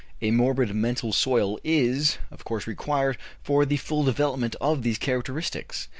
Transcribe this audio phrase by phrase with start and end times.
[0.19, 5.89] A morbid mental soil is, of course, required for the full development of these characteristics.